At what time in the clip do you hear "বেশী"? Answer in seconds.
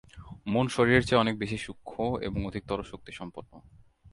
1.37-1.57